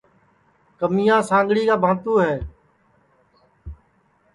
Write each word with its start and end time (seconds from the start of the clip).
کمیا 0.79 1.17
سانڳڑی 1.29 1.63
کا 1.69 1.75
بھانتوں 1.83 2.17
ہے 2.25 2.35